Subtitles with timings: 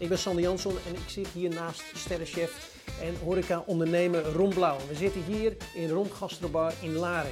[0.00, 4.78] Ik ben Sander Jansson en ik zit hier naast sterrenchef en horeca-ondernemer Ron Blauw.
[4.88, 7.30] We zitten hier in Ron Gastrobar in Laren.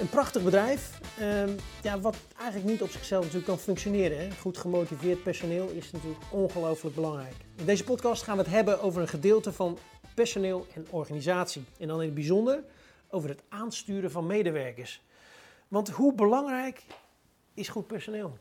[0.00, 1.50] Een prachtig bedrijf, ehm,
[1.82, 4.18] ja, wat eigenlijk niet op zichzelf natuurlijk kan functioneren.
[4.18, 4.30] Hè.
[4.30, 7.34] Goed gemotiveerd personeel is natuurlijk ongelooflijk belangrijk.
[7.56, 9.78] In deze podcast gaan we het hebben over een gedeelte van
[10.14, 11.64] personeel en organisatie.
[11.78, 12.64] En dan in het bijzonder
[13.08, 15.02] over het aansturen van medewerkers.
[15.68, 16.82] Want hoe belangrijk
[17.54, 18.38] is goed personeel?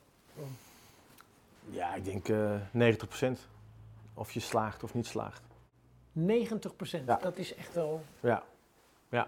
[1.69, 3.53] Ja, ik denk eh 90%.
[4.15, 5.41] Of je slaagt of niet slaagt.
[6.11, 7.15] 90 procent, Ja.
[7.21, 8.01] dat is echt wel...
[8.19, 8.43] Ja,
[9.09, 9.27] ja.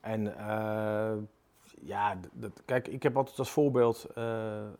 [0.00, 1.12] En eh,
[1.80, 4.24] ja, dat, kijk, ik heb altijd als voorbeeld eh,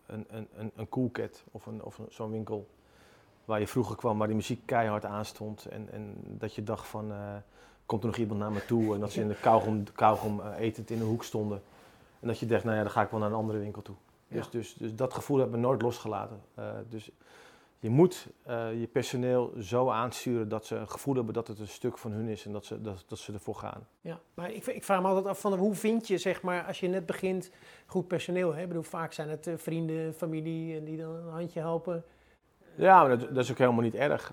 [0.07, 2.69] een, een, een, een Coolcat of, een, of zo'n winkel
[3.45, 5.67] waar je vroeger kwam, waar die muziek keihard aanstond.
[5.67, 7.35] En, en dat je dacht van, eh,
[7.87, 8.95] komt er nog iemand naar me toe?
[8.95, 11.63] En dat ze in de kauwgom, kauwgom etend in de hoek stonden.
[12.21, 13.95] En dat je dacht, nou ja, dan ga ik wel naar een andere winkel toe.
[14.29, 14.51] Dus, Ja.
[14.51, 16.41] dus, dus dat gevoel heb ik nooit losgelaten.
[16.89, 17.11] Dus
[17.83, 21.69] je moet eh, je personeel zo aansturen dat ze een gevoel hebben dat het een
[21.69, 23.87] stuk van hun is en dat ze, dat, dat ze ervoor gaan.
[24.01, 26.81] Ja, maar ik, ik vraag me altijd af van hoe vind je, zeg maar, als
[26.81, 27.51] je net begint,
[27.87, 28.55] goed personeel.
[28.55, 28.63] Hè?
[28.63, 32.05] Ik bedoel, vaak zijn het eh, vrienden, familie die dan een handje helpen.
[32.75, 34.33] Ja, maar dat, dat is ook helemaal niet erg.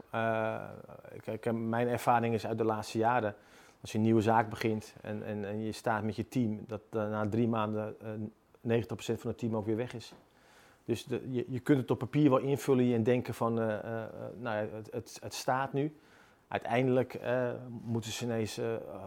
[1.22, 3.36] Kijk, eh, mijn ervaring is uit de laatste jaren,
[3.82, 6.82] als je een nieuwe zaak begint en, en, en je staat met je team, dat
[6.92, 8.10] na drie maanden eh
[8.62, 10.14] 90% van het team ook weer weg is.
[10.90, 14.10] Dus je, je kunt het op papier wel invullen en denken van, eh, eh, eh,
[14.38, 15.96] nou het, het, staat nu.
[16.48, 17.20] Uiteindelijk
[17.84, 18.60] moeten ze ineens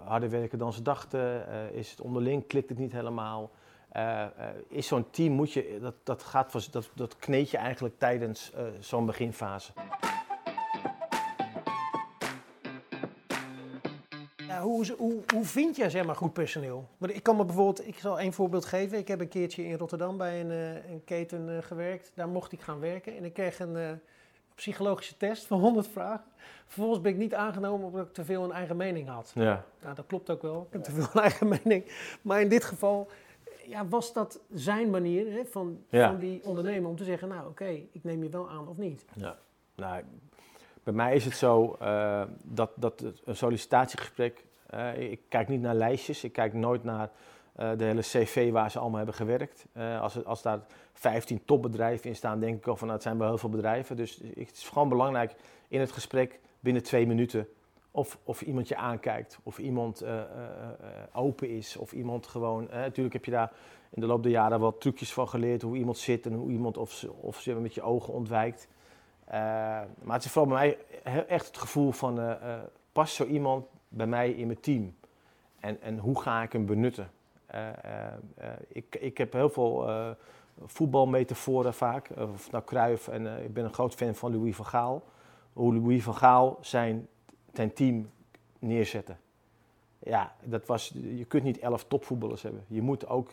[0.05, 1.47] harder werken dan ze dachten.
[1.75, 3.51] Is het onderling, klikt het niet helemaal.
[4.69, 9.07] Is zo'n team, moet je, dat, dat, gaat, dat, dat kneed je eigenlijk tijdens zo'n
[9.07, 9.73] beginfase.
[14.53, 16.89] Ja, hoe, hoe, hoe vind je, zeg maar, goed personeel?
[16.98, 18.98] Want ik kan me bijvoorbeeld, ik zal één voorbeeld geven.
[18.98, 22.12] Ik heb een keertje in Rotterdam bij een, eh, een keten eh, gewerkt.
[22.14, 23.91] Daar mocht ik gaan werken en ik kreeg een eh,
[24.55, 26.25] psychologische test van 100 vragen.
[26.67, 29.33] Vervolgens ben ik niet aangenomen omdat ik te veel een eigen mening had.
[29.34, 29.64] Ja.
[29.83, 30.62] Nou, dat klopt ook wel.
[30.67, 31.84] Ik heb te veel een eigen mening.
[32.23, 33.11] Maar in dit geval
[33.67, 36.11] ja, was dat zijn manier hè, van, Ja.
[36.11, 37.29] van die ondernemer om te zeggen...
[37.29, 39.05] nou, oké, ik neem je wel aan of niet.
[39.14, 39.39] Ja,
[39.74, 40.02] nou,
[40.83, 45.75] bij mij is het zo eh, dat, dat een sollicitatiegesprek, eh, ik kijk niet naar
[45.75, 47.11] lijstjes, ik kijk nooit naar
[47.53, 49.67] eh, de hele cv waar ze allemaal hebben gewerkt.
[50.01, 50.61] Als, als daar
[50.92, 53.97] 15 topbedrijven in staan, denk ik al van nou, het zijn wel heel veel bedrijven.
[53.97, 55.35] Dus het is gewoon belangrijk
[55.69, 57.48] in het gesprek binnen twee minuten
[57.91, 60.05] of, of iemand je aankijkt, of iemand
[61.13, 62.69] open is, of iemand gewoon.
[62.71, 63.53] natuurlijk heb je daar
[63.91, 66.77] in de loop der jaren wat trucjes van geleerd, hoe iemand zit en hoe iemand
[66.77, 68.69] of ze, of ze met je ogen ontwijkt.
[69.33, 69.39] Eh,
[70.03, 72.61] maar het is vooral bij mij echt het gevoel van, eh, eh,
[72.93, 74.95] past zo iemand bij mij in mijn team?
[75.61, 77.11] En, en hoe ga ik hem benutten?
[78.69, 79.89] Ik, ik heb heel veel
[80.65, 85.03] voetbalmetaforen vaak, of nou Cruijff, en ik ben een groot fan van Louis van Gaal.
[85.53, 87.09] Hoe Louis van Gaal zijn,
[87.53, 88.11] zijn team
[88.59, 89.17] neerzette.
[89.98, 92.65] Ja, dat was, je kunt niet elf topvoetballers hebben.
[92.69, 93.31] Je moet ook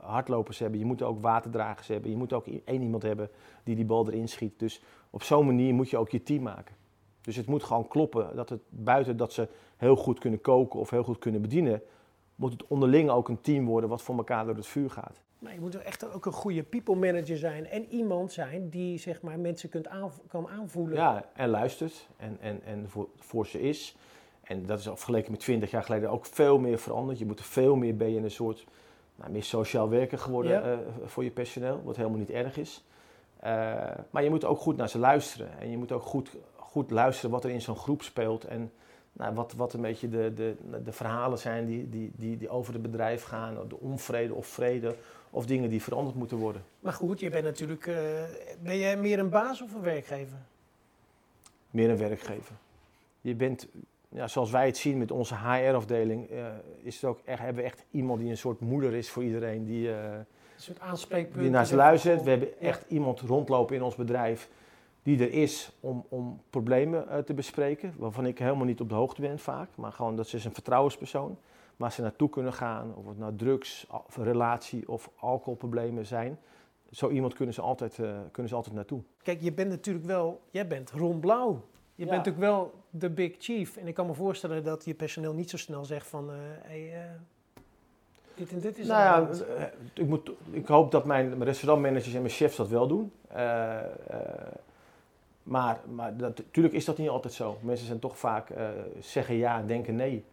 [0.00, 3.30] hardlopers hebben, je moet ook waterdragers hebben, je moet ook één iemand hebben
[3.64, 4.58] die die bal erin schiet.
[4.58, 6.74] Dus op zo'n manier moet je ook je team maken.
[7.20, 10.90] Dus het moet gewoon kloppen dat het buiten dat ze heel goed kunnen koken of
[10.90, 11.82] heel goed kunnen bedienen,
[12.34, 15.20] moet het onderling ook een team worden wat voor elkaar door het vuur gaat.
[15.38, 17.66] Maar je moet er echt ook een goede people manager zijn.
[17.66, 20.94] En iemand zijn die zeg maar, mensen kunt aanv- kan aanvoelen.
[20.96, 23.96] Ja, en luistert en, en, en voor, voor ze is.
[24.42, 27.18] En dat is vergeleken met 20 jaar geleden ook veel meer veranderd.
[27.18, 28.64] Je moet er veel meer ben je een soort
[29.16, 30.72] nou, meer sociaal werker geworden Ja.
[30.72, 32.84] eh, voor je personeel, wat helemaal niet erg is.
[33.40, 35.58] Eh, maar je moet ook goed naar ze luisteren.
[35.58, 38.44] En je moet ook goed, goed luisteren wat er in zo'n groep speelt.
[38.44, 38.72] En
[39.12, 42.72] nou, wat, wat een beetje de, de, de verhalen zijn die, die, die, die over
[42.72, 43.68] het bedrijf gaan.
[43.68, 44.96] De onvrede of vrede.
[45.30, 46.62] Of dingen die veranderd moeten worden.
[46.80, 47.86] Maar goed, je bent natuurlijk...
[47.86, 47.96] eh,
[48.62, 50.38] ben jij meer een baas of een werkgever?
[51.70, 52.54] meer een werkgever.
[53.20, 53.68] Je bent,
[54.08, 56.46] ja, zoals wij het zien met onze HR-afdeling, eh,
[56.82, 59.64] is het ook echt, hebben we echt iemand die een soort moeder is voor iedereen.
[59.64, 59.90] Die,
[60.58, 61.42] Een soort aanspreekpunt.
[61.42, 62.22] die naar ze luistert.
[62.22, 64.48] We hebben echt iemand rondlopen in ons bedrijf
[65.02, 67.94] die er is om, om problemen eh, te bespreken.
[67.96, 69.68] Waarvan ik helemaal niet op de hoogte ben vaak.
[69.74, 71.38] Maar gewoon dat ze is een vertrouwenspersoon.
[71.76, 72.94] Waar ze naartoe kunnen gaan.
[72.96, 76.38] Of het nou drugs, of relatie of alcoholproblemen zijn.
[76.90, 79.02] Zo iemand kunnen ze altijd, eh, kunnen ze altijd naartoe.
[79.22, 80.40] Kijk, je bent natuurlijk wel...
[80.50, 81.50] Jij bent Ron Blauw.
[81.94, 82.10] Je Ja.
[82.10, 83.76] bent natuurlijk wel de big chief.
[83.76, 86.30] En ik kan me voorstellen dat je personeel niet zo snel zegt van...
[86.30, 87.10] eh, hey,
[88.38, 89.64] dit en dit is Nou ja, eh,
[89.94, 93.12] ik, moet, ik hoop dat mijn, restaurantmanagers en mijn chefs dat wel doen.
[93.28, 93.84] Eh, eh,
[95.42, 97.58] maar maar dat, natuurlijk is dat niet altijd zo.
[97.60, 98.48] Mensen zijn toch vaak
[99.00, 100.24] zeggen ja en denken nee.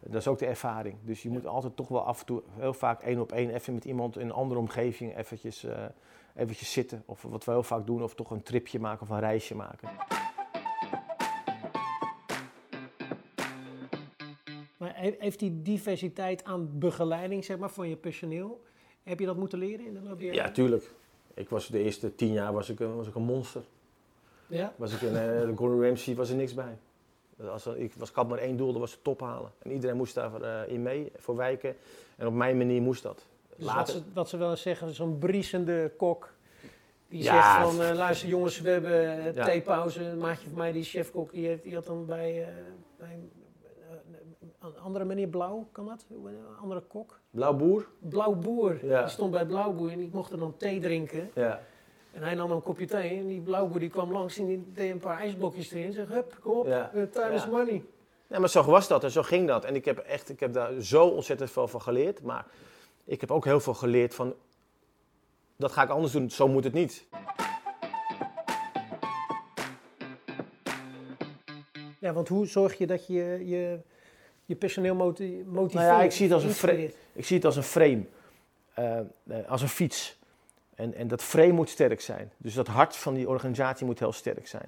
[0.00, 0.96] Dat is ook de ervaring.
[1.02, 3.74] Dus je moet altijd toch wel af en toe, heel vaak één op één, even
[3.74, 5.66] met iemand in een andere omgeving eventjes
[6.34, 7.02] eventjes zitten.
[7.06, 9.88] Of wat we heel vaak doen, of toch een tripje maken of een reisje maken.
[15.18, 18.62] Heeft die diversiteit aan begeleiding zeg maar, van je personeel,
[19.02, 20.90] heb je dat moeten leren in de loop der Ja, tuurlijk.
[21.34, 23.62] Ik was de eerste tien jaar was ik, een- was ik een monster.
[24.46, 24.72] Ja?
[24.76, 26.78] Was ik een, eh, Gordon Ramsay was er niks bij.
[27.48, 29.50] Als er, ik, was, ik had maar één doel, dat was de top halen.
[29.58, 31.76] En iedereen moest daarin in mee, voor wijken.
[32.16, 33.26] En op mijn manier moest dat.
[33.56, 36.32] Dus wat, ze, wat ze wel eens zeggen, zo'n briesende kok.
[37.08, 37.32] Die Ja,
[37.62, 39.44] zegt van, eh, luister jongens, we hebben eh, Ja.
[39.44, 40.04] theepauze.
[40.04, 42.48] Een maatje van mij, die chefkok, die, heeft, die had dan bij, eh,
[42.98, 43.41] bij eh,
[44.62, 46.04] een andere meneer Blauw, kan dat?
[46.24, 47.20] Een andere kok.
[47.30, 47.86] Blauw boer.
[47.98, 49.00] Blauw Boer, Ja.
[49.02, 51.30] die stond bij Blauw Boer en die mocht er dan thee drinken.
[51.34, 51.60] Ja.
[52.12, 54.64] En hij nam een kopje thee en die Blauw Boer die kwam langs en die
[54.74, 55.86] deed een paar ijsblokjes erin.
[55.86, 56.90] En zei, hup, kom op, Ja.
[56.94, 57.48] eh, time is Ja.
[57.50, 57.84] money.
[58.26, 59.64] Nee, maar zo was dat en zo ging dat.
[59.64, 62.22] En ik heb, echt, ik heb daar zo ontzettend veel van geleerd.
[62.22, 62.46] Maar
[63.04, 64.34] ik heb ook heel veel geleerd van...
[65.56, 67.06] Dat ga ik anders doen, zo moet het niet.
[72.00, 73.80] Ja, want hoe zorg je dat je je,
[74.52, 75.84] je personeel moti- motiveert?
[75.84, 76.96] Nou ja, ik zie het als een inspireert?
[77.12, 78.04] Ik zie het als een frame,
[78.74, 79.04] eh, eh,
[79.48, 80.18] als een fiets.
[80.74, 82.30] En, en dat frame moet sterk zijn.
[82.36, 84.66] Dus dat hart van die organisatie moet heel sterk zijn.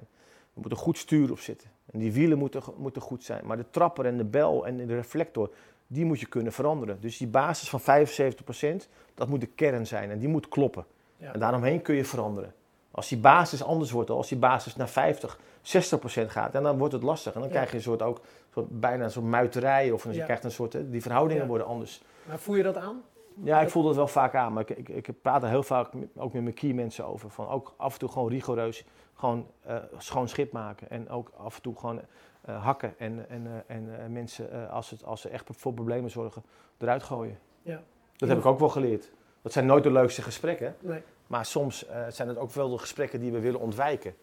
[0.54, 1.70] Er moet een goed stuur op zitten.
[1.92, 3.46] En die wielen moeten, moeten goed zijn.
[3.46, 5.50] Maar de trapper en de bel en de reflector,
[5.87, 7.00] die moet je kunnen veranderen.
[7.00, 10.10] Dus die basis van 75%, dat moet de kern zijn.
[10.10, 10.84] En die moet kloppen.
[11.16, 11.32] Ja.
[11.32, 12.54] En daaromheen kun je veranderen.
[12.94, 16.93] Als die basis anders wordt, als die basis naar 50, 60% gaat, en dan wordt
[16.94, 17.35] het lastig.
[17.35, 17.55] En dan Ja.
[17.55, 18.20] krijg je een soort ook
[18.52, 19.91] soort, bijna een soort muiterij.
[19.91, 20.25] Of je Ja.
[20.25, 22.02] krijgt een soort, hè, die verhoudingen worden anders.
[22.29, 23.02] Maar voel je dat aan?
[23.43, 25.91] Ja, ik voel dat wel vaak aan, maar ik, ik, ik praat er heel vaak
[26.17, 27.31] ook met mijn key mensen over.
[27.31, 30.90] Van ook af en toe gewoon rigoureus, gewoon eh, schoon schip maken.
[30.90, 32.00] En ook af en toe gewoon
[32.43, 35.73] eh, hakken en, en, eh, en eh, mensen, eh, als, het, als ze echt voor
[35.73, 36.43] problemen zorgen,
[36.79, 37.38] eruit gooien.
[37.62, 37.82] Ja.
[38.17, 39.11] Dat heb ik ook wel geleerd.
[39.43, 41.02] Dat zijn nooit de leukste gesprekken, Nee.
[41.26, 44.15] Maar soms eh, zijn het ook wel de gesprekken die we willen ontwijken.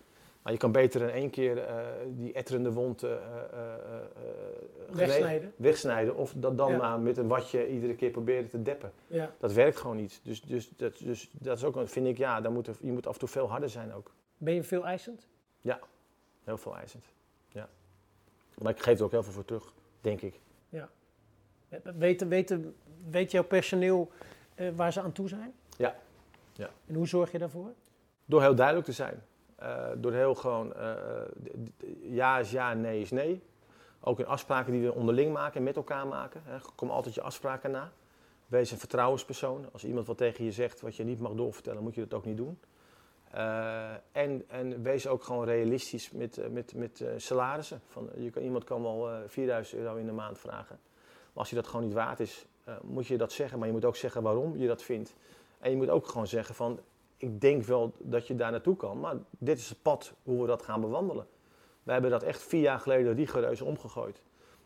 [0.42, 1.76] Maar je kan beter in één keer eh,
[2.10, 3.12] die etterende wond eh,
[4.92, 5.54] Wegsnijden.
[5.56, 6.16] wegsnijden.
[6.16, 6.78] Of dat dan Ja.
[6.78, 8.92] maar met een watje iedere keer proberen te deppen.
[9.08, 9.32] Ja.
[9.40, 10.20] Dat werkt gewoon niet.
[10.24, 12.92] Dus, dus, dat, dus dat is ook, een- vind ik, ja, dan moet er, je
[12.92, 14.12] moet af en toe veel harder zijn ook.
[14.38, 15.28] Ben je veel eisend?
[16.44, 17.06] Heel veel eisend.
[17.50, 17.70] Ja.
[18.58, 20.40] Maar ik geef er ook heel veel voor terug, denk ik.
[21.98, 22.56] Weet, weet,
[23.10, 24.12] weet jouw personeel
[24.76, 25.54] waar ze aan toe zijn?
[25.78, 25.96] Ja.
[26.54, 26.70] Ja.
[26.88, 27.74] En hoe zorg je daarvoor?
[28.26, 29.24] Door heel duidelijk te zijn.
[29.56, 30.92] Eh, door heel gewoon, eh,
[31.78, 33.42] d- ja is ja, nee is nee.
[34.00, 36.42] Ook in afspraken die we onderling maken en met elkaar maken.
[36.46, 36.58] Hè.
[36.76, 37.92] Kom altijd je afspraken na.
[38.48, 39.66] Wees een vertrouwenspersoon.
[39.72, 42.26] Als iemand wat tegen je zegt wat je niet mag doorvertellen, moet je dat ook
[42.26, 42.60] niet doen.
[43.32, 47.82] Eh, en, en wees ook gewoon realistisch met, eh, met, met eh, salarissen.
[47.88, 50.80] Van, je kan, iemand kan wel eh 4000 euro in de maand vragen.
[51.06, 53.58] Maar als je dat gewoon niet waard is, eh, moet je dat zeggen.
[53.58, 55.16] Maar je moet ook zeggen waarom je dat vindt.
[55.62, 56.80] En je moet ook gewoon zeggen van,
[57.18, 59.00] ik denk wel dat je daar naartoe kan.
[59.00, 61.28] Maar dit is het pad hoe we dat gaan bewandelen.
[61.84, 64.22] We hebben dat echt vier jaar geleden rigoureus omgegooid.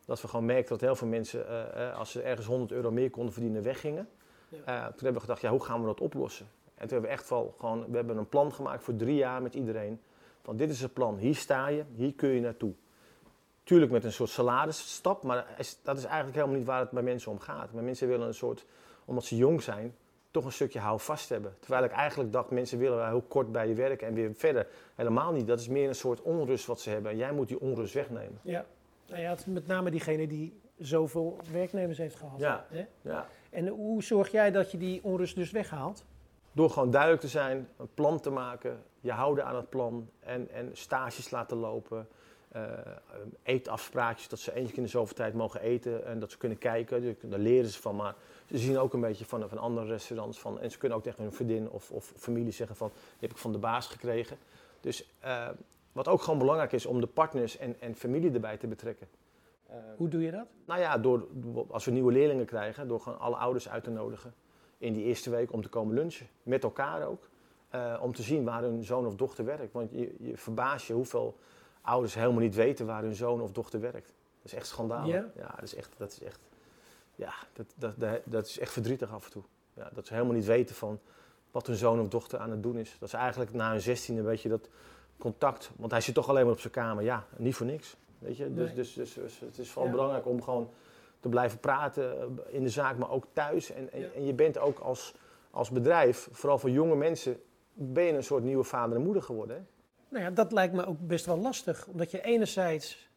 [0.05, 2.91] Dat we gewoon merkten dat heel veel mensen, eh, eh, als ze ergens 100 euro
[2.91, 4.09] meer konden verdienen, weggingen.
[4.49, 4.57] Ja.
[4.57, 6.45] Eh, toen hebben we gedacht, ja, hoe gaan we dat oplossen?
[6.65, 9.41] En toen hebben we echt wel gewoon, we hebben een plan gemaakt voor drie jaar
[9.41, 10.01] met iedereen.
[10.41, 12.73] Van dit is het plan, hier sta je, hier kun je naartoe.
[13.63, 15.45] Tuurlijk met een soort salarisstap, maar
[15.83, 17.73] dat is eigenlijk helemaal niet waar het bij mensen om gaat.
[17.73, 18.65] Maar mensen willen een soort,
[19.05, 19.95] omdat ze jong zijn,
[20.35, 21.55] toch een stukje houvast hebben.
[21.59, 24.67] Terwijl ik eigenlijk dacht, mensen willen wel heel kort bij je werken en weer verder.
[24.95, 27.11] Helemaal niet, dat is meer een soort onrust wat ze hebben.
[27.11, 28.39] En jij moet die onrust wegnemen.
[28.41, 28.65] Ja.
[29.07, 32.39] Nou ja, het met name diegene die zoveel werknemers heeft gehad.
[32.39, 32.65] Ja.
[32.69, 32.85] Hè?
[33.01, 33.27] Ja.
[33.49, 36.05] En hoe zorg jij dat je die onrust dus weghaalt?
[36.51, 40.49] Door gewoon duidelijk te zijn, een plan te maken, je houden aan het plan en,
[40.49, 42.07] en stages laten lopen.
[42.55, 42.61] Eh,
[43.43, 47.01] eetafspraakjes, dat ze keer in de zoveel tijd mogen eten en dat ze kunnen kijken.
[47.01, 48.15] Dus Daar leren ze van, maar
[48.49, 50.39] ze zien ook een beetje van, van andere restaurants.
[50.39, 53.31] Van, en ze kunnen ook tegen hun vriendin of, of familie zeggen van, die heb
[53.31, 54.37] ik van de baas gekregen.
[54.79, 55.49] Dus eh,
[55.91, 59.07] wat ook gewoon belangrijk is om de partners en, en familie erbij te betrekken.
[59.67, 60.45] Eh, Hoe doe je dat?
[60.65, 61.27] nou ja, door,
[61.69, 64.33] als we nieuwe leerlingen krijgen, door gewoon alle ouders uit te nodigen
[64.77, 66.27] in die eerste week om te komen lunchen.
[66.43, 67.29] Met elkaar ook.
[67.69, 69.73] eh, om te zien waar hun zoon of dochter werkt.
[69.73, 71.37] Want je, je verbaast je hoeveel
[71.85, 74.05] ouders helemaal niet weten waar hun zoon of dochter werkt.
[74.41, 75.13] Dat is echt schandalig.
[75.35, 75.53] Ja?
[75.55, 76.39] dat is echt, dat is echt,
[77.15, 79.43] ja, dat, dat, dat, is echt verdrietig af en toe.
[79.73, 80.99] Ja, dat ze helemaal niet weten van
[81.51, 82.95] wat hun zoon of dochter aan het doen is.
[82.99, 84.69] Dat is eigenlijk na hun zestiende een beetje dat
[85.17, 85.71] contact.
[85.75, 87.03] Want hij zit toch alleen maar op zijn kamer.
[87.03, 87.95] Ja, niet voor niks.
[88.19, 88.53] Weet je?
[88.53, 88.75] Dus, Nee.
[88.75, 89.95] dus, dus, dus het is vooral Ja.
[89.95, 90.69] belangrijk om gewoon
[91.19, 93.71] te blijven praten eh, in de zaak, maar ook thuis.
[93.71, 94.07] En, en, Ja.
[94.15, 95.13] en je bent ook als,
[95.51, 97.41] als bedrijf, vooral voor jonge mensen,
[97.73, 99.55] ben je een soort nieuwe vader en moeder geworden.
[99.55, 99.61] Hè?
[100.15, 101.87] Nou ja, dat lijkt me ook best wel lastig.
[101.87, 103.09] Omdat je enerzijds,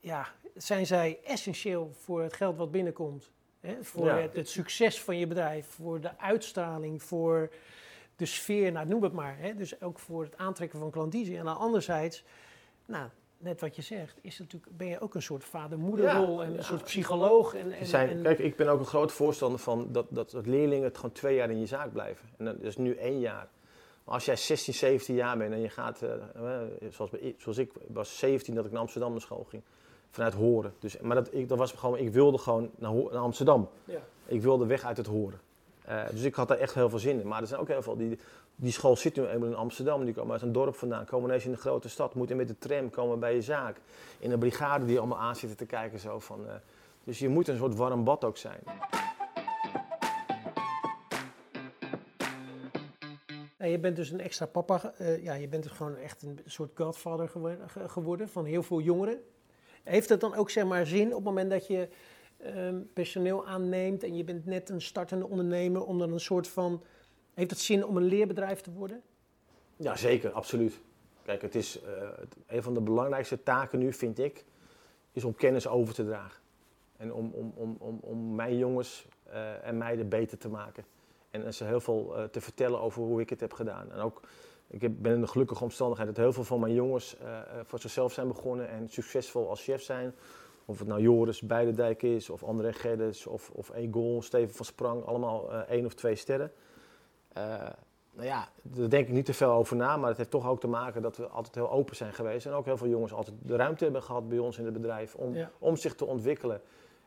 [0.00, 3.30] ja, zijn zij essentieel voor het geld wat binnenkomt.
[3.60, 3.76] Hè?
[3.80, 4.18] Voor Ja.
[4.18, 7.50] het, het succes van je bedrijf, voor de uitstraling, voor
[8.16, 9.38] de sfeer, nou noem het maar.
[9.38, 9.54] Hè?
[9.54, 11.38] Dus ook voor het aantrekken van klandizie.
[11.38, 12.24] En aan anderzijds,
[12.86, 16.64] nou, net wat je zegt, is natuurlijk, ben je ook een soort vader-moederrol en een
[16.64, 17.54] soort psycholoog.
[17.54, 20.46] En, en, Zijn, en- kijk, ik ben ook een groot voorstander van dat, dat, dat
[20.46, 22.28] leerlingen het gewoon twee jaar in je zaak blijven.
[22.38, 23.48] En dat is nu één jaar.
[24.04, 27.58] Maar als jij 16, 17 jaar bent en je gaat, eh, eh, zoals, bij- zoals
[27.58, 29.62] ik was 17 dat ik naar Amsterdam naar school ging,
[30.10, 30.74] vanuit Horen.
[30.78, 33.68] Dus, maar dat, ik, dat was gewoon, ik wilde gewoon naar, Amsterdam.
[33.84, 33.98] Ja.
[34.26, 35.40] Ik wilde weg uit het Horen.
[35.84, 37.26] Eh, dus ik had daar echt heel veel zin in.
[37.28, 38.18] Maar er zijn ook heel veel, die,
[38.56, 41.44] die school zit nu eenmaal in Amsterdam, die komen uit een dorp vandaan, komen ineens
[41.44, 43.76] in de grote stad, moeten met de tram komen bij je zaak.
[44.18, 46.46] In een brigade die allemaal aan zitten te kijken zo van...
[47.04, 48.60] dus je moet een soort warm bad ook zijn.
[53.64, 56.38] Ja, je bent dus een extra papa, eh, ja, je bent dus gewoon echt een
[56.46, 59.22] soort godfather geworden, ge- geworden van heel veel jongeren.
[59.82, 61.88] Heeft het dan ook zeg maar zin op het moment dat je
[62.38, 66.82] ehm, personeel aanneemt en je bent net een startende ondernemer, om dan een soort van,
[67.34, 69.02] heeft het zin om een leerbedrijf te worden?
[69.76, 70.80] Ja, zeker, absoluut.
[71.22, 72.08] Kijk, het is eh,
[72.46, 74.44] een van de belangrijkste taken nu, vind ik,
[75.12, 76.42] is om kennis over te dragen.
[76.96, 80.84] En om, om, om, om, om mijn jongens eh, en meiden beter te maken.
[81.42, 83.92] En ze heel veel eh, te vertellen over hoe ik het heb gedaan.
[83.92, 84.20] En ook,
[84.66, 87.44] ik heb, ben in de gelukkige omstandigheid dat heel veel van mijn jongens eh, eh,
[87.64, 90.14] voor zichzelf zijn begonnen en succesvol als chef zijn.
[90.64, 95.04] Of het nou Joris Beidendijk is, of André Geddes, of, of Egon, Steven van Sprang,
[95.04, 96.52] allemaal één of twee sterren.
[98.14, 100.60] Nou ja, daar denk ik niet te veel over na, maar het heeft toch ook
[100.60, 102.46] te maken dat we altijd heel open zijn geweest.
[102.46, 105.14] En ook heel veel jongens altijd de ruimte hebben gehad bij ons in het bedrijf
[105.14, 105.50] om, Ja.
[105.58, 106.60] om zich te ontwikkelen.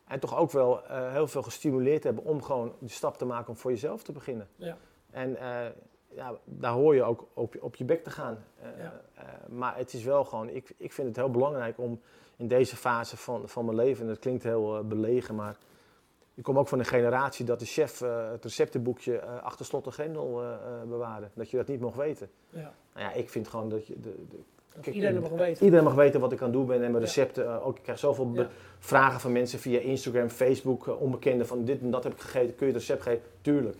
[0.07, 3.49] En toch ook wel eh, heel veel gestimuleerd hebben om gewoon die stap te maken
[3.49, 4.47] om voor jezelf te beginnen.
[4.55, 4.77] Ja.
[5.09, 5.71] En eh,
[6.09, 8.43] ja, daar hoor je ook op, je- op je bek te gaan.
[8.61, 9.01] Eh, Ja.
[9.49, 11.99] maar het is wel gewoon, ik, ik vind het heel belangrijk om
[12.35, 15.57] in deze fase van, van mijn leven, en dat klinkt heel belegen, maar
[16.33, 17.99] ik kom ook van een generatie dat de chef
[18.31, 20.41] het receptenboekje achter slot en grendel
[20.87, 21.29] bewaarde.
[21.33, 22.29] Dat je dat niet mocht weten.
[22.49, 22.73] Ja.
[22.93, 23.99] Nou ja, ik vind gewoon dat je...
[23.99, 24.39] De, de,
[24.81, 25.63] kijk, iedereen mag weten.
[25.63, 27.45] Iedereen mag weten wat ik aan het doen ben en mijn recepten.
[27.47, 28.49] eh, ook, ik krijg zoveel Ja.
[28.79, 32.55] vragen van mensen via Instagram, Facebook, eh, onbekenden van dit en dat heb ik gegeten.
[32.55, 33.21] Kun je het recept geven?
[33.41, 33.77] Tuurlijk.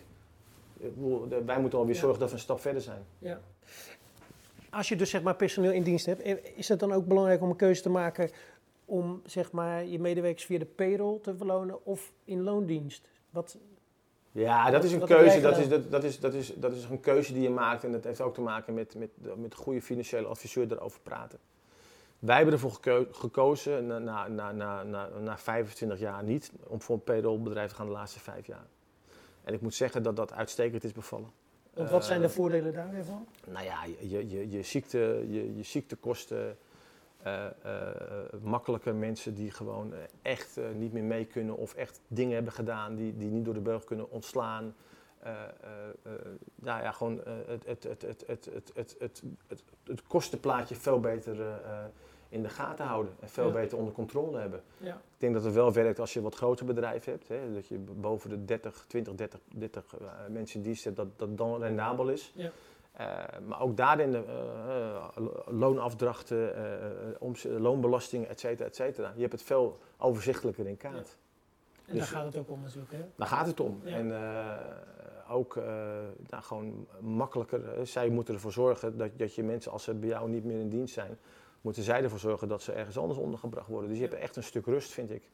[1.45, 3.01] Wij moeten alweer zorgen dat we een stap verder zijn.
[3.19, 3.39] Ja.
[4.69, 7.41] Als je dus zeg maar personeel in dienst hebt, eh, is het dan ook belangrijk
[7.41, 8.29] om een keuze te maken
[8.85, 13.07] om zeg maar je medewerkers via de payroll te verlonen of in loondienst?
[13.29, 13.57] Wat,
[14.41, 15.41] Ja, dat is een keuze.
[15.41, 17.83] Dat is, dat, dat, is, dat, is, dat is een keuze die je maakt.
[17.83, 21.39] En dat heeft ook te maken met, met, met een goede financiële adviseur erover praten.
[22.19, 26.81] Wij hebben ervoor geko- gekozen, na, na, na, na, na, na 25 jaar niet, om
[26.81, 28.65] voor een payrollbedrijf te gaan de laatste vijf jaar.
[29.43, 31.29] En ik moet zeggen dat dat uitstekend is bevallen.
[31.73, 33.27] want wat zijn de Eh, voordelen daar weer van?
[33.45, 36.57] Nou ja, je, je, je, ziekte, je, je ziektekosten,
[37.23, 37.45] eh,
[38.43, 42.95] makkelijke mensen die gewoon eh, echt niet meer mee kunnen of echt dingen hebben gedaan
[42.95, 44.75] die, die niet door de beugel kunnen ontslaan.
[46.55, 50.99] Nou ja, gewoon het, het, het, het, het, het, het, het, het, het kostenplaatje veel
[50.99, 51.37] beter
[52.29, 53.51] in de gaten houden en veel Ja.
[53.53, 54.63] beter onder controle hebben.
[54.77, 54.93] Ja.
[54.93, 57.27] Ik denk dat het wel werkt als je wat groter bedrijf hebt.
[57.27, 61.37] Hè, dat je boven de 30, 20, 30, 30 eh, mensen dienst hebt, dat dat
[61.37, 62.33] dan rendabel is.
[62.35, 62.51] Ja.
[62.97, 66.53] Eh, maar ook daarin de eh, eh, loonafdrachten,
[67.19, 69.11] oms- loonbelasting, et cetera, et cetera.
[69.15, 71.17] Je hebt het veel overzichtelijker in kaart.
[71.85, 72.91] En Dus- daar gaat het ook om natuurlijk.
[72.91, 73.05] Hè?
[73.15, 73.81] Daar gaat het om.
[73.83, 73.95] Ja.
[73.95, 74.11] En
[75.29, 75.55] ook
[76.29, 77.87] nou, gewoon makkelijker.
[77.87, 80.69] zij moeten ervoor zorgen dat, dat je mensen, als ze bij jou niet meer in
[80.69, 81.17] dienst zijn,
[81.61, 83.89] moeten zij ervoor zorgen dat ze ergens anders ondergebracht worden.
[83.89, 85.29] Dus je hebt echt een stuk rust, vind ik.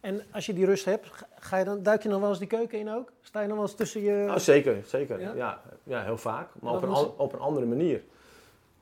[0.00, 2.48] En als je die rust hebt, ga- je dan, duik je nog wel eens die
[2.48, 3.12] keuken in ook?
[3.22, 4.12] Sta je nog wel eens tussen je...
[4.26, 5.20] Nou, zeker, zeker.
[5.20, 5.32] Ja?
[5.34, 5.62] Ja?
[5.82, 6.48] Ja, heel vaak.
[6.60, 8.02] Maar op een, op een andere manier.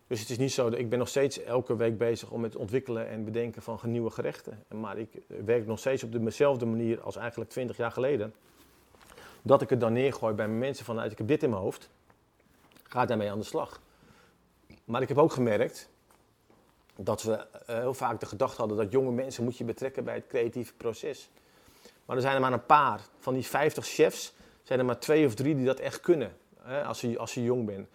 [0.07, 2.57] Dus het is niet zo dat ik ben nog steeds elke week bezig om het
[2.57, 4.65] ontwikkelen en bedenken van nieuwe gerechten.
[4.69, 8.35] Maar ik werk nog steeds op dezelfde manier als eigenlijk 20 jaar geleden.
[9.43, 11.91] Dat ik het dan neergooi bij mijn mensen vanuit ik heb dit in mijn hoofd.
[12.83, 13.81] Ga daarmee aan de slag.
[14.85, 15.89] Maar ik heb ook gemerkt
[17.01, 20.15] dat we eh, heel vaak de gedachte hadden dat jonge mensen moet je betrekken bij
[20.15, 21.31] het creatieve proces.
[22.05, 23.01] Maar er zijn er maar een paar.
[23.19, 26.37] Van die 50 chefs zijn er maar twee of drie die dat echt kunnen.
[26.59, 27.89] Hè, als, je, als je jong bent.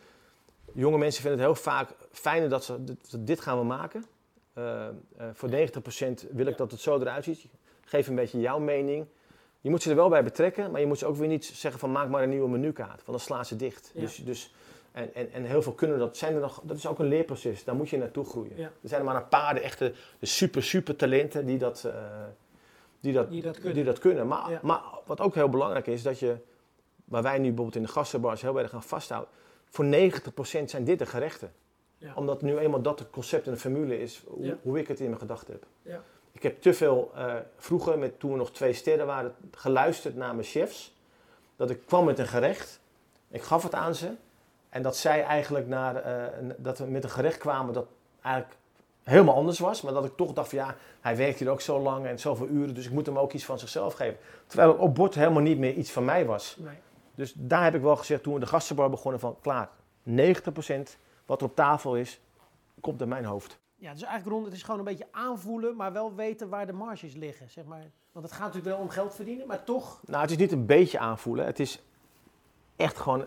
[0.74, 2.84] Jonge mensen vinden het heel vaak fijner dat ze
[3.20, 4.06] dit, gaan we maken.
[4.54, 4.94] Eh, eh,
[5.34, 7.46] voor 90% wil ik dat het zo eruit ziet.
[7.82, 9.06] Geef een beetje jouw mening.
[9.62, 11.80] Je moet ze er wel bij betrekken, maar je moet ze ook weer niet zeggen
[11.80, 13.06] van maak maar een nieuwe menukaart.
[13.06, 13.92] Want dan slaan ze dicht.
[13.94, 14.02] Ja.
[14.02, 14.54] Dus, dus,
[14.94, 16.18] en, en, en heel veel kunnen dat.
[16.18, 17.64] Zijn er nog, dat is ook een leerproces.
[17.64, 18.58] Daar moet je naartoe groeien.
[18.58, 18.64] Ja.
[18.82, 21.94] Er zijn er maar een paar de echte de super, super talenten die dat, eh,
[23.00, 23.74] die dat, Die dat kunnen.
[23.74, 24.28] die dat kunnen.
[24.28, 24.60] Maar, Ja.
[24.62, 26.36] maar wat ook heel belangrijk is, dat je,
[27.06, 29.30] waar wij nu bijvoorbeeld in de gastenbars heel erg gaan vasthouden,
[29.70, 31.52] voor 90% zijn dit de gerechten.
[31.98, 32.14] Ja.
[32.16, 35.08] Omdat nu eenmaal dat het concept en de formule is, hoe, hoe ik het in
[35.08, 35.64] mijn gedachten heb.
[35.82, 36.04] Ja.
[36.32, 40.36] Ik heb te veel eh, vroeger, met, toen we nog twee sterren waren, geluisterd naar
[40.36, 40.94] mijn chefs.
[41.56, 42.80] Dat ik kwam met een gerecht
[43.28, 44.12] Ik gaf het aan ze.
[44.74, 47.88] En dat zij eigenlijk naar, eh, dat we met een gerecht kwamen dat
[48.22, 48.58] eigenlijk
[49.04, 49.82] helemaal anders was.
[49.82, 52.48] Maar dat ik toch dacht van ja, hij werkt hier ook zo lang en zoveel
[52.48, 52.76] uren.
[52.76, 54.18] Dus ik moet hem ook iets van zichzelf geven.
[54.48, 56.58] Terwijl het op bord helemaal niet meer iets van mij was.
[56.60, 56.76] Nee.
[57.16, 59.70] Dus daar heb ik wel gezegd toen we de gastenbar begonnen van klaar.
[60.04, 62.22] 90% wat er op tafel is,
[62.82, 63.60] komt in mijn hoofd.
[63.76, 66.74] Ja, dus eigenlijk rond, het is gewoon een beetje aanvoelen, maar wel weten waar de
[66.74, 67.92] marges liggen, zeg maar.
[68.12, 70.00] Want het gaat natuurlijk wel om geld verdienen, maar toch...
[70.06, 71.46] Nou, het is niet een beetje aanvoelen.
[71.46, 71.84] Het is
[72.76, 73.26] echt gewoon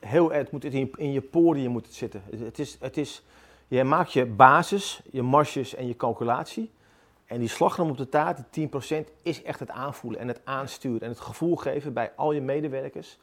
[0.00, 0.42] heel erg.
[0.42, 2.22] Het moet in, in je poriën moet het zitten.
[2.36, 3.22] Het is, het is,
[3.68, 6.70] je maakt je basis, je marges en je calculatie.
[7.26, 11.00] En die slagroom op de taart, die 10%, is echt het aanvoelen en het aansturen.
[11.00, 13.18] En het gevoel geven bij al je medewerkers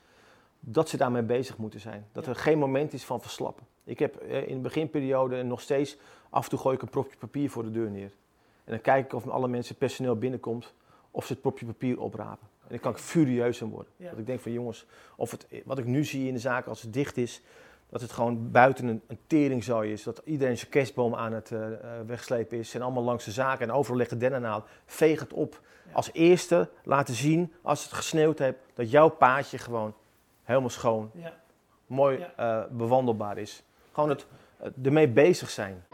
[0.59, 2.07] dat ze daarmee bezig moeten zijn.
[2.11, 3.65] Dat er geen moment is van verslappen.
[3.83, 5.97] Ik heb eh, in de beginperiode nog steeds,
[6.29, 8.11] af en toe gooi ik een propje papier voor de deur neer.
[8.63, 10.73] En dan kijk ik of alle mensen personeel binnenkomt,
[11.11, 12.47] of ze het propje papier oprapen.
[12.67, 13.91] En dan kan ik furieus aan worden.
[13.97, 14.09] Ja.
[14.09, 16.81] Dat ik denk van jongens, of het, wat ik nu zie in de zaak als
[16.81, 17.41] het dicht is,
[17.89, 20.03] dat het gewoon buiten een, een teringzooi is.
[20.03, 22.75] Dat iedereen zijn kerstboom aan het eh, eh, wegslepen is.
[22.75, 24.65] En allemaal langs de zaken en overal liggen dennennaald.
[24.85, 25.61] Veeg het op.
[25.87, 25.91] Ja.
[25.93, 29.93] Als eerste laten zien, als het gesneeuwd heeft, dat jouw paadje gewoon
[30.43, 31.33] helemaal schoon, Ja.
[31.85, 33.63] mooi eh, bewandelbaar is.
[33.91, 34.25] Gewoon het
[34.83, 35.85] ermee bezig zijn.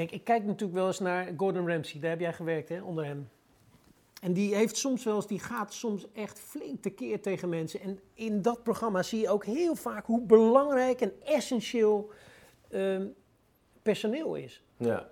[0.00, 3.04] Kijk, ik kijk natuurlijk wel eens naar Gordon Ramsay, daar heb jij gewerkt hè, onder
[3.04, 3.30] hem.
[4.20, 7.80] En die heeft soms wel eens, die gaat soms echt flink tekeer tegen mensen.
[7.80, 12.10] En in dat programma zie je ook heel vaak hoe belangrijk en essentieel
[12.68, 13.06] ehm,
[13.82, 14.62] personeel is.
[14.76, 15.10] Ja.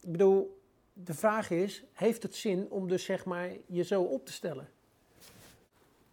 [0.00, 0.60] Ik bedoel,
[0.92, 4.68] de vraag is, heeft het zin om dus zeg maar je zo op te stellen?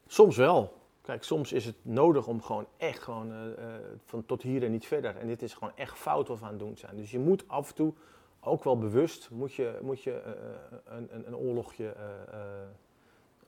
[0.08, 0.81] Soms wel.
[1.02, 4.72] Kijk, soms is het nodig om gewoon echt gewoon eh, eh, van tot hier en
[4.72, 5.18] niet verder.
[5.18, 6.96] En dit is gewoon echt fout wat we aan het doen zijn.
[6.96, 7.94] Dus je moet af en toe
[8.40, 10.32] ook wel bewust moet je, moet je eh,
[10.86, 12.04] een, een, een oorlogje eh,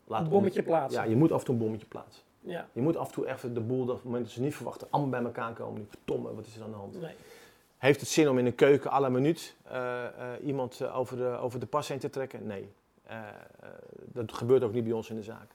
[0.07, 1.03] laten Een bommetje om- plaatsen.
[1.03, 2.23] Ja, je moet af en toe een bommetje plaatsen.
[2.39, 4.87] Ja, Je moet af en toe even de boel, dat moment dat ze niet verwachten,
[4.89, 5.75] allemaal bij elkaar komen.
[5.75, 7.01] Die verdomme, wat is er aan de hand?
[7.01, 7.15] nee.
[7.77, 9.55] Heeft het zin om in een keuken à la minuut
[10.43, 12.47] iemand over, de, over de pas heen te trekken?
[12.47, 12.69] Nee.
[14.05, 15.51] Dat gebeurt ook niet bij ons in de zaak.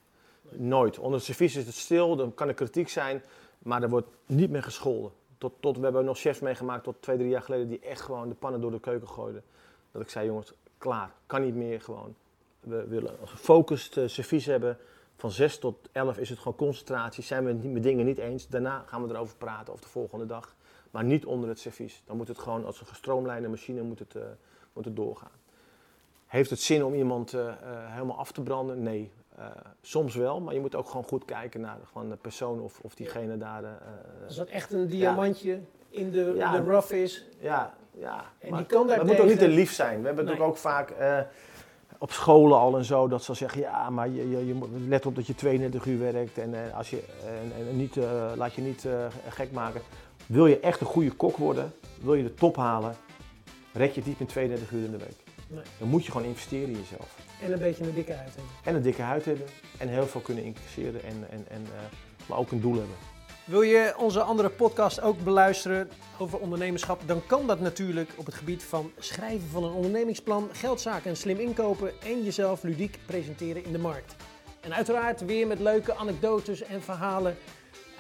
[0.51, 0.99] Nooit.
[0.99, 3.23] Onder het servies is het stil, dan kan er kritiek zijn,
[3.59, 5.13] maar er wordt niet meer gescholden.
[5.39, 8.29] Tot, tot, we hebben nog chefs meegemaakt tot twee, drie jaar geleden die echt gewoon
[8.29, 9.43] de pannen door de keuken gooiden.
[9.93, 12.15] Dat ik zei, jongens, klaar, kan niet meer gewoon.
[12.61, 14.79] We willen een gefocust servies hebben.
[15.17, 17.25] Van 6 tot 11 is het gewoon concentratie.
[17.25, 20.55] Zijn we met dingen niet eens, daarna gaan we erover praten of de volgende dag.
[20.91, 22.03] Maar niet onder het servies.
[22.07, 24.23] Dan moet het gewoon als een gestroomlijnde machine moet het, eh,
[24.73, 25.31] moet het doorgaan.
[26.27, 28.83] Heeft het zin om iemand eh, helemaal af te branden?
[28.83, 29.11] Nee.
[29.38, 29.44] Eh,
[29.83, 32.94] soms wel, maar je moet ook gewoon goed kijken naar gewoon de persoon of, of
[32.94, 33.64] diegene daar.
[33.64, 33.70] eh,
[34.27, 36.55] Als dat echt een diamantje in, de, Ja.
[36.55, 37.27] in de rough is.
[37.40, 38.24] ja, ja.
[38.38, 40.01] En maar die kan maar daar het moet ook niet te lief zijn.
[40.01, 40.35] We hebben Nee.
[40.35, 41.18] natuurlijk ook vaak eh,
[41.98, 45.07] op scholen al en zo dat ze zeggen: ja, maar je, je, je moet let
[45.07, 47.96] op dat je 32 uur werkt en, als je, en, en niet,
[48.37, 48.87] laat je niet
[49.29, 49.81] gek maken.
[50.27, 52.96] Wil je echt een goede kok worden, wil je de top halen,
[53.72, 55.16] red je het niet met 32 uur in de week.
[55.48, 55.62] Nee.
[55.79, 57.16] Dan moet je gewoon investeren in jezelf.
[57.42, 58.53] En een beetje een dikke huid hebben.
[58.64, 59.46] En een dikke huid hebben
[59.79, 62.96] en heel veel kunnen incasseren, en, en, en, eh, maar ook een doel hebben.
[63.44, 67.01] Wil je onze andere podcast ook beluisteren over ondernemerschap?
[67.07, 71.38] Dan kan dat natuurlijk op het gebied van schrijven van een ondernemingsplan, geldzaken en slim
[71.38, 74.14] inkopen en jezelf ludiek presenteren in de markt.
[74.61, 77.37] En uiteraard weer met leuke anekdotes en verhalen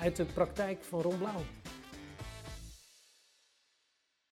[0.00, 1.42] uit de praktijk van Ron Blauw.